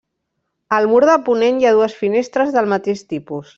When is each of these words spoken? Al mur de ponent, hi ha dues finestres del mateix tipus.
Al 0.77 0.87
mur 0.93 1.01
de 1.09 1.17
ponent, 1.27 1.61
hi 1.61 1.69
ha 1.69 1.75
dues 1.81 1.95
finestres 2.01 2.57
del 2.59 2.73
mateix 2.75 3.07
tipus. 3.15 3.49